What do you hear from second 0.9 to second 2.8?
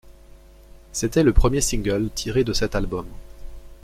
C'était le premier single tiré de cet